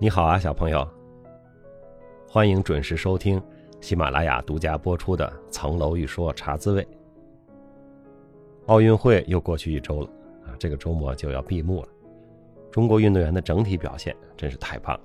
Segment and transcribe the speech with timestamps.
[0.00, 0.88] 你好啊，小朋友！
[2.28, 3.42] 欢迎准时收听
[3.80, 6.84] 喜马拉雅独家播出的《层楼一说茶滋味》。
[8.66, 10.08] 奥运会又过去一周了
[10.46, 11.88] 啊，这个周末就要闭幕了。
[12.70, 15.00] 中国运动员的整体表现真是太棒了，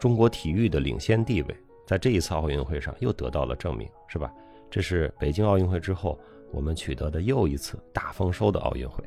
[0.00, 1.54] 中国体育的领先地位
[1.86, 4.32] 在这一次奥运会上又得到了证明，是吧？
[4.70, 6.18] 这是北京奥运会之后
[6.50, 9.04] 我们取得的又一次大丰收的奥运会。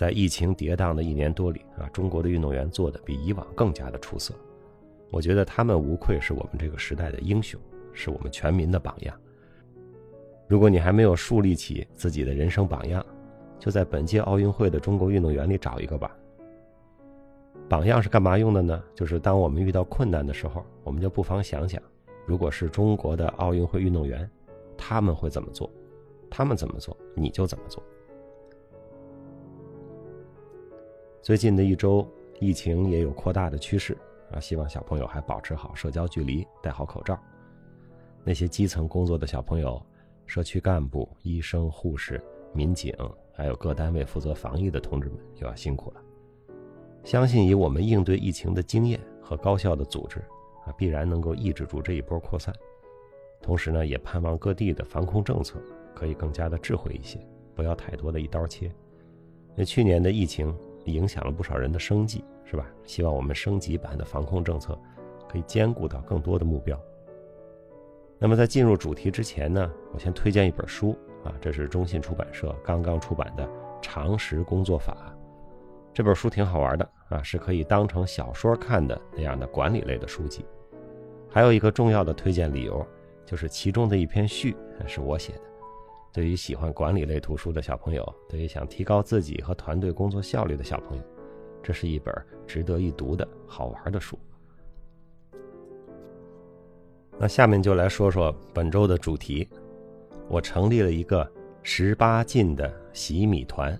[0.00, 4.32] 在疫情跌宕的一年多里啊，中国的运动员做的比以往更加的出色。
[5.10, 7.60] 我觉得他们无愧是我们这个时代的英雄，
[7.92, 9.14] 是我们全民的榜样。
[10.48, 13.04] 如果你还没有树立起自己的人生榜样，
[13.58, 16.16] 就在本届奥运会的中国运动员里找一个吧。
[17.68, 18.82] 榜样是干嘛用的呢？
[18.94, 21.78] 就是当我们遇到困难的时候，我们就不妨想想，
[22.24, 24.26] 如果是中国的奥运会运动员，
[24.78, 25.70] 他们会怎么做？
[26.30, 27.82] 他们怎么做，你就怎么做。
[31.22, 32.08] 最近的一周，
[32.40, 33.94] 疫情也有扩大的趋势
[34.32, 34.40] 啊！
[34.40, 37.18] 希望小朋友还保持好社交距离，戴好口罩。
[38.24, 39.80] 那些基层工作的小朋友，
[40.24, 42.18] 社区干部、医生、护士、
[42.54, 42.94] 民警，
[43.34, 46.00] 还有各单位负责防疫的同志们，又要辛苦了。
[47.04, 50.20] 相信以我们应对疫情的经验和高效的组织
[50.64, 52.54] 啊，必然能够抑制住这一波扩散。
[53.42, 55.60] 同时呢，也盼望各地的防控政策
[55.94, 57.20] 可以更加的智慧一些，
[57.54, 58.72] 不要太多的一刀切。
[59.54, 60.56] 那去年的疫情。
[60.92, 62.66] 影响了不少人的生计，是吧？
[62.84, 64.78] 希望我们升级版的防控政策
[65.28, 66.78] 可以兼顾到更多的目标。
[68.18, 73.46] 那么在进入主题之前呢，我先推荐一本书啊，这是中信出版社刚刚出版的
[73.80, 74.94] 《常识工作法》。
[75.92, 80.44] 这本书挺好玩的啊，是可以当成小说看的那样的管理类的书籍。
[81.30, 82.86] 还有一个重要的推荐理由，
[83.24, 84.56] 就是其中的一篇序
[84.86, 85.49] 是我写的。
[86.12, 91.02] 对于喜欢管理类图书的小朋友，对于想提高自己和团队工作效率的小朋友，
[91.62, 92.14] 这是一本
[92.46, 94.18] 值得一读的好玩的书。
[97.18, 99.48] 那下面就来说说本周的主题。
[100.28, 101.28] 我成立了一个
[101.64, 103.76] 十八禁的洗米团。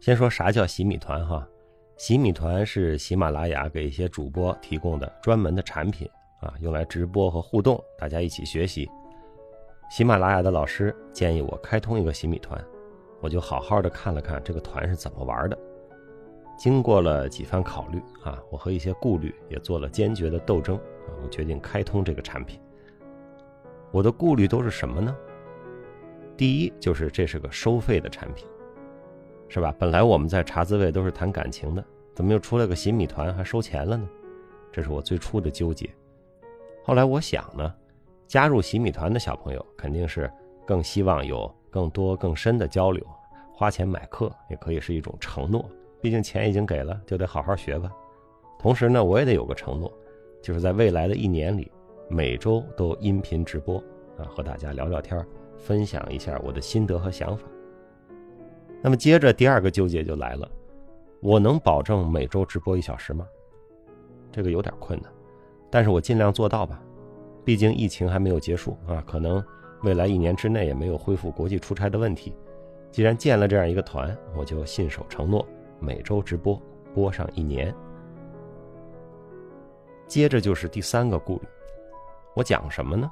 [0.00, 1.48] 先说啥叫洗米团哈？
[1.96, 6.08] 洗米团是喜马拉雅给一些主播提供的专门的产品
[6.40, 8.90] 啊，用来直播和互动，大家一起学习。
[9.88, 12.62] 喜马拉雅的老师建议我开通一个洗米团，
[13.20, 15.58] 我就好好的看了看这个团是怎么玩的。
[16.58, 22.60] 经过了几番考虑啊，我和一些顾虑也做了坚决的斗争啊，我决定开通这个产品。
[23.90, 25.16] 我的顾虑都是什么呢？
[26.36, 28.46] 第一就是这是个收费的产品，
[29.48, 29.74] 是吧？
[29.78, 31.82] 本来我们在茶滋味都是谈感情的，
[32.14, 34.06] 怎么又出来个洗米团还收钱了呢？
[34.70, 35.88] 这是我最初的纠结。
[36.84, 37.74] 后来我想呢。
[38.28, 40.30] 加入洗米团的小朋友肯定是
[40.66, 43.02] 更希望有更多更深的交流，
[43.54, 45.68] 花钱买课也可以是一种承诺，
[45.98, 47.90] 毕竟钱已经给了，就得好好学吧。
[48.58, 49.90] 同时呢，我也得有个承诺，
[50.42, 51.72] 就是在未来的一年里，
[52.10, 53.78] 每周都音频直播
[54.18, 57.46] 啊，和大家聊聊天，分享一下我的心得和想法。
[58.82, 60.46] 那么接着第二个纠结就来了，
[61.22, 63.26] 我能保证每周直播一小时吗？
[64.30, 65.10] 这个有点困难，
[65.70, 66.78] 但是我尽量做到吧。
[67.48, 69.42] 毕竟疫情还没有结束啊，可能
[69.82, 72.34] 未来一年之内也没有恢复国际出差的问题。
[72.90, 75.48] 既然建了这样一个团，我就信守承诺，
[75.80, 76.62] 每周直播
[76.94, 77.74] 播上一年。
[80.06, 81.48] 接着就是第三个顾虑，
[82.36, 83.10] 我讲什么呢？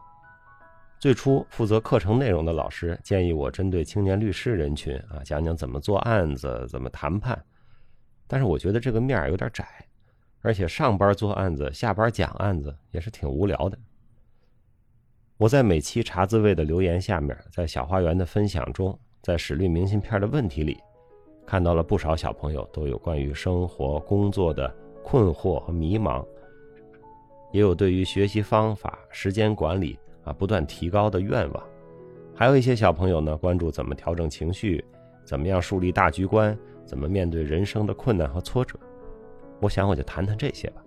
[1.01, 7.43] 最初负责课程内容的老师建议我针对青年律师人群啊，讲讲怎么做案子、怎么谈判。
[8.27, 9.67] 但是我觉得这个面儿有点窄，
[10.43, 13.79] 而且上班做案子，下班讲案子也是挺无聊的。
[15.39, 20.79] 我在每期茶滋味的留言下面，在小花园的分享中，在史律明信片的问题里，
[21.45, 24.75] 看到了不少小朋友都有关于生活、工作的
[25.05, 26.25] 困惑和迷茫，
[27.53, 31.63] 也有对于学习方法、时间管理啊不断提高的愿望，
[32.35, 34.83] 还有一些小朋友呢关注怎么调整情绪，
[35.23, 38.79] 怎么样树立大局观，怎么面对人生的困难和挫折。
[39.61, 40.83] 我想我就谈谈这些吧。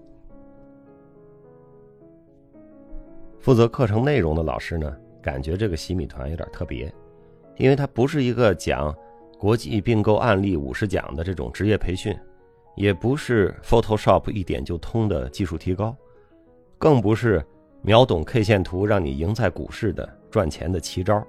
[3.39, 6.93] 负责课程内容的老师呢，感觉这个洗米团有点特别，
[7.57, 8.93] 因为它不是一个讲
[9.37, 12.13] 国际并购案例五十讲的这种职业培训，
[12.75, 15.95] 也不是 Photoshop 一点就通的技术提高，
[16.77, 17.41] 更不是
[17.81, 21.25] 秒懂 K 线图让你赢在股市的赚钱的奇招。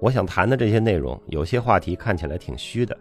[0.00, 2.96] 我想谈的这些内容，有些话题看起来挺虚的，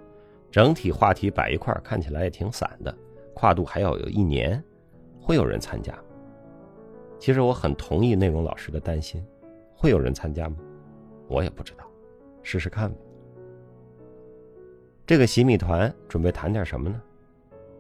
[0.52, 2.94] 整体话题摆一块看起来也挺散的，
[3.34, 4.62] 跨度还要有一年，
[5.22, 5.98] 会有人参加。
[7.24, 9.26] 其实我很同意内容老师的担心，
[9.74, 10.58] 会有人参加吗？
[11.30, 11.86] 我也不知道，
[12.42, 12.98] 试试看吧。
[15.08, 17.02] 这个洗米团准备谈点什么呢？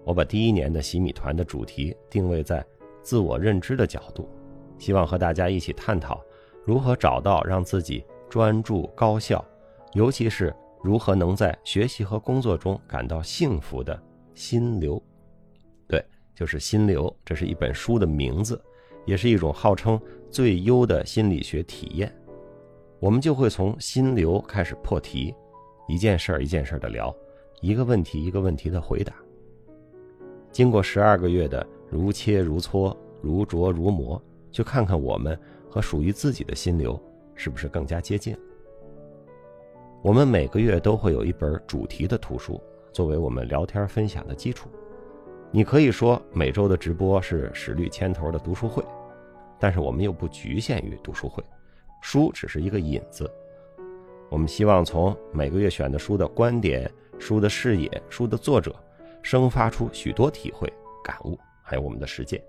[0.06, 2.66] 我把第一年的洗米团的主题定位在
[3.01, 4.30] 自我认知的角度，
[4.78, 6.24] 希望和大家一起探讨
[6.63, 9.44] 如何找到让自己专注高效，
[9.92, 14.01] 尤其是如何能在学习和工作中感到幸福的
[14.34, 15.04] 心流。
[15.86, 16.01] 对，
[16.34, 18.57] 就是心流，这是一本书的名字，
[19.05, 22.13] 也是一种号称最优的心理学体验。
[23.00, 25.33] 我们就会从心流开始破题，
[25.88, 27.13] 一件事儿一件事儿的聊，
[27.61, 29.13] 一个问题一个问题的回答。
[30.51, 34.21] 经过十二个月的如切如磋、如琢如磨，
[34.51, 35.38] 去看看我们
[35.69, 36.97] 和属于自己的心流
[37.35, 38.38] 是不是更加接近。
[40.01, 42.61] 我们每个月都会有一本主题的图书
[42.91, 44.69] 作为我们聊天分享的基础。
[45.49, 48.83] 你可以说每周的直播是史律牵头的读书会，
[49.63, 51.42] 但是我们又不局限于读书会。
[52.01, 53.31] 书只是一个引子，
[54.30, 58.75] 我们希望从每个月选的书的观点、书的视野、书的作者，
[59.21, 60.68] 生发出许多体会、
[61.01, 62.44] 感悟，还有我们的实践。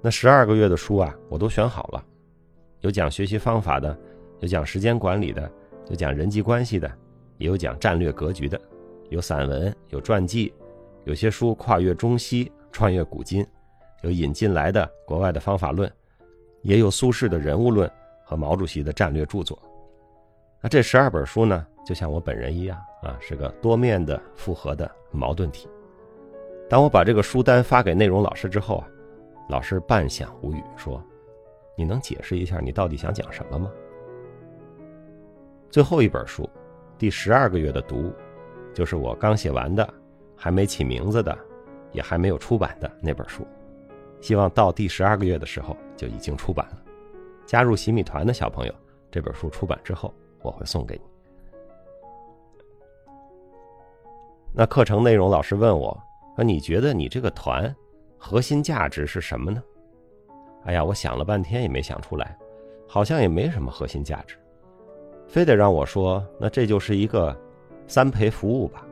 [0.00, 2.04] 那十二个月的书啊，我都选好了，
[2.82, 3.98] 有讲学习方法的，
[4.38, 5.50] 有讲时间管理的，
[5.88, 6.88] 有讲人际关系的，
[7.38, 8.60] 也有讲战略格局的，
[9.10, 10.54] 有散文，有传记，
[11.08, 13.44] 有些书跨越中西，穿越古今。
[14.02, 15.90] 有引进来的国外的方法论，
[16.60, 17.90] 也有苏轼的人物论
[18.22, 19.58] 和毛主席的战略著作。
[20.60, 25.66] 那这十二本书呢，就像我本人一样啊，是个多面的复合的矛盾体。
[26.68, 28.86] 当我把这个书单发给内容老师之后啊，
[29.48, 31.02] 老师半晌无语，说
[31.74, 33.72] ：“你能解释一下你到底想讲什么吗？”
[35.72, 36.46] 最后一本书，
[36.98, 38.12] 第十二个月的读物，
[38.74, 39.94] 就是我刚写完的，
[40.38, 41.36] 还没起名字的，
[41.92, 43.46] 也还没有出版的那本书。
[44.20, 46.78] 希望到第十二个月的时候就已经出版了。
[47.44, 48.74] 加入洗米团的小朋友，
[49.10, 51.02] 这本书出版之后我会送给你。
[54.54, 55.96] 那课程内容，老师问我，
[56.36, 57.74] 说你觉得你这个团
[58.16, 59.62] 核心价值是什么呢？
[60.64, 62.36] 哎呀，我想了半天也没想出来，
[62.86, 64.36] 好像也没什么核心价值，
[65.26, 67.34] 非得让我说，那这就是一个
[67.86, 68.84] 三陪服务吧，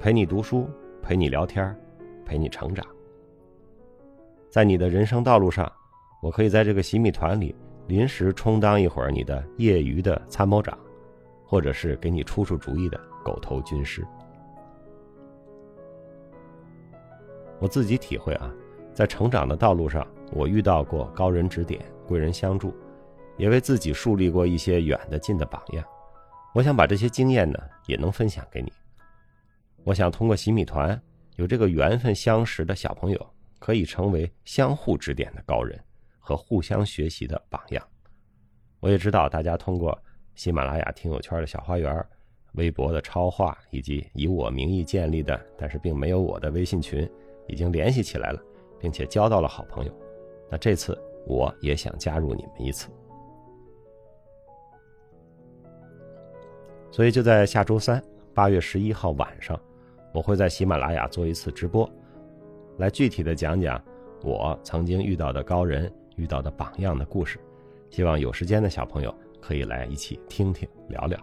[0.00, 0.70] 陪你读书，
[1.02, 1.76] 陪你聊天，
[2.24, 2.86] 陪你成长。
[4.48, 5.70] 在你的人生道路上，
[6.22, 7.52] 我可以在这个洗米团里
[7.88, 10.78] 临时充当一会儿你的业余的参谋长，
[11.44, 14.06] 或者是给你出出主意的狗头军师。
[17.58, 18.54] 我自己体会啊，
[18.94, 22.72] 在成长的道路上，我遇到过高人指点、贵人相助，
[23.36, 25.84] 也为自己树立过一些远的近的榜样。
[26.54, 28.72] 我想把这些经验呢，也能分享给你。
[29.84, 31.00] 我想通过洗米团，
[31.36, 33.34] 有这个缘分相识的小朋友。
[33.60, 35.76] 可以成为相互指点的高人
[36.20, 37.84] 和互相学习的榜样。
[38.78, 40.00] 我也知道大家通过
[40.36, 42.06] 喜马拉雅听友圈的小花园、
[42.52, 47.10] 微博的超话，以及以我名义建立的但是并没有我的微信群，
[47.48, 48.40] 已经联系起来了，
[48.78, 49.92] 并且交到了好朋友。
[50.48, 50.96] 那这次
[51.26, 52.88] 我也想加入你们一次，
[56.92, 58.00] 所以就在下周三，
[58.32, 59.60] 八月十一号晚上，
[60.12, 61.88] 我会在喜马拉雅做一次直播。
[62.78, 63.82] 来具体的讲讲
[64.22, 67.38] 我曾经遇到的高人、遇到的榜样的故事，
[67.90, 71.18] 希望有时间的小朋友可以来一起听听聊聊。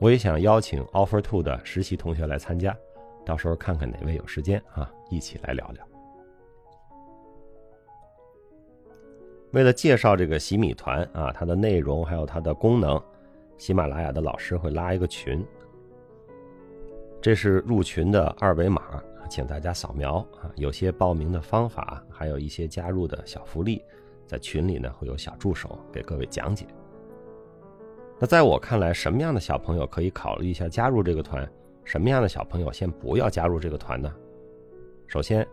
[0.00, 2.76] 我也想邀请 Offer Two 的实习同学来参加，
[3.24, 5.86] 到时候看看哪位有时间啊，一起来聊聊。
[9.52, 13.02] 为了介绍这个洗米团啊，它的内容还有它的功能，
[13.56, 15.42] 喜马拉雅的老师会拉一个群，
[17.26, 19.02] 这是入群的二维码。
[19.28, 23.82] 请大家扫描啊，有些报名的方法，还有一些加入的小福利，
[24.24, 26.64] 在群里呢会有小助手给各位讲解。
[28.20, 31.44] 那在我看来，什么样的小朋友可以考虑一下加入这个团？
[31.82, 34.14] 什么样的小朋友先不要加入这个团呢？
[35.08, 35.44] 首先，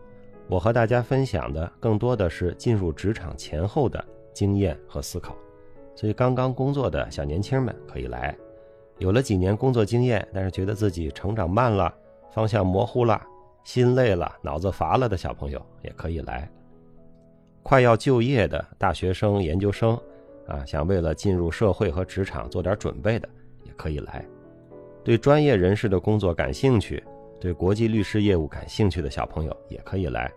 [0.46, 5.36] 我和大家分享的更多的是进入职场前后的经验和思考，
[5.96, 8.32] 所以刚刚工作的小年轻们可以来；
[8.98, 11.92] 有了几年工作经验，但是觉得自己成长慢了，
[12.32, 13.20] 方向模糊了。
[13.64, 16.46] 心累了、脑子乏了的小朋友也可以来；
[17.62, 19.98] 快要就业的大学生、研究生，
[20.46, 23.26] 啊，想为了进入社会和职场做点准备的
[23.64, 24.22] 也可以来；
[25.02, 27.02] 对专业人士的工作感兴趣、
[27.40, 30.30] 对国际律师业务感兴趣的小朋友也可以来。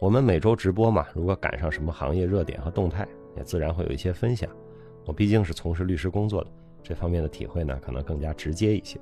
[0.00, 3.04] 我们每周直播嘛，如果赶上什么行业热点和动态，
[3.36, 4.48] 也自然会有一些分享。
[5.06, 6.50] 我毕竟是从事律师工作的，
[6.82, 8.98] 这方面的体会呢，可能更加直接一些。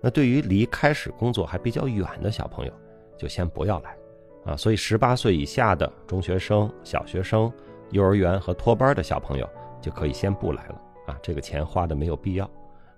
[0.00, 2.72] 那对于离开始工作还比较远的小朋友，
[3.16, 3.96] 就先不要来，
[4.44, 7.50] 啊，所以十八岁以下的中学生、小学生、
[7.90, 9.48] 幼儿园和托班的小朋友
[9.80, 12.48] 就可以先不来了，啊，这个钱花的没有必要。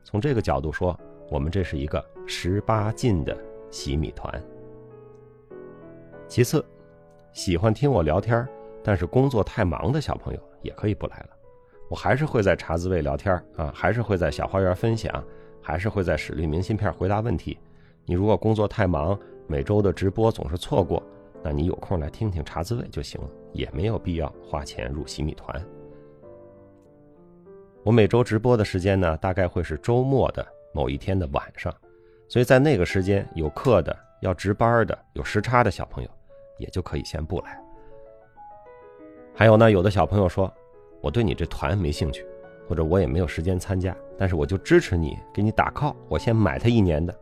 [0.02, 0.98] 从这个角度说，
[1.30, 3.36] 我们这是一个十八禁的
[3.70, 4.42] 洗米团。
[6.26, 6.64] 其次，
[7.32, 8.46] 喜欢听我聊天，
[8.82, 11.37] 但是工作太忙的小朋友也可以不来了。
[11.88, 15.24] 我还是会在茶滋味聊天啊，还是会在小花园分享，
[15.62, 17.58] 还是会在史律明信片回答问题。
[18.04, 21.02] 你如果工作太忙，每周的直播总是错过，
[21.42, 25.64] 那你有空来听听茶滋味就行了，也没有必要花钱入洗米团。
[27.84, 31.74] 我每周直播的时间呢，大概会是周末的某一天的晚上，
[32.28, 36.10] 所以在那个时间有课的、要值班的、有时差的小朋友，
[36.58, 37.58] 也就可以先不来。
[39.34, 40.52] 还有呢，有的小朋友说。
[41.00, 42.24] 我对你这团没兴趣，
[42.68, 47.14] 或者我也没有时间参加，但是我就支持你，给你打 call，我先买他一年的。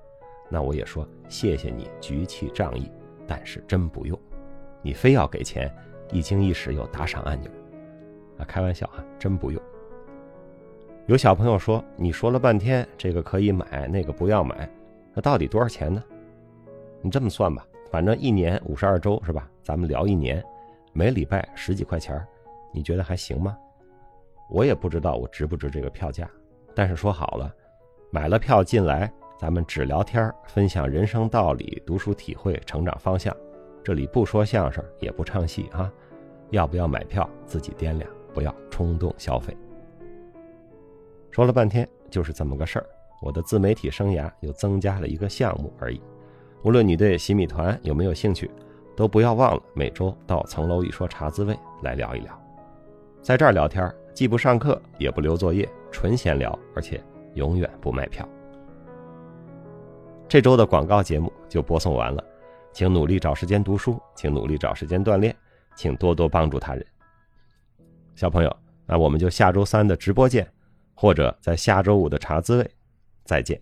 [0.48, 2.90] 那我也说谢谢你举起仗义，
[3.26, 4.18] 但是真不用，
[4.80, 5.72] 你非要给钱，
[6.12, 7.50] 一经一时有打赏按钮。
[8.38, 9.60] 啊，开玩笑哈，真不用。
[11.06, 14.68] 有小朋友说，你说了半天这个可以买，那个不要买，
[15.14, 16.02] 那到底多少钱呢？
[17.00, 19.48] 你这么算吧，反正一年五十二周是吧？
[19.62, 20.44] 咱们聊一年，
[20.92, 22.20] 每礼拜十几块钱，
[22.72, 23.56] 你觉得还行吗？
[24.48, 26.28] 我也不知道我值不值这个票价，
[26.74, 27.52] 但是说好了，
[28.10, 33.34] 买了票进来，咱们只聊天，分享人生道理、读书体会、成长方向。
[33.82, 35.92] 这里不说相声，也不唱戏啊。
[36.50, 39.56] 要不要买票，自己掂量，不要冲动消费。
[41.30, 42.86] 说了半天就是这么个事儿，
[43.20, 46.00] 我的自媒体生涯又增加了一个项目而已。
[46.62, 48.50] 无论你对洗米团有没有兴趣，
[48.96, 52.40] 都不要忘了每周到层楼一说茶滋味来聊一聊，
[53.26, 53.92] 在这儿聊天。
[54.14, 57.02] 既不上课，也不留作业，纯闲聊，而且
[57.34, 58.26] 永远不卖票。
[60.28, 62.24] 这周的广告节目就播送完了，
[62.72, 65.34] 请努力找时间读书，请努力找时间锻炼，
[65.74, 66.86] 请多多帮助他人。
[68.14, 68.56] 小朋友，
[68.86, 70.48] 那我们就下周三的直播见，
[70.94, 72.70] 或者在下周五的茶滋味
[73.24, 73.60] 再见。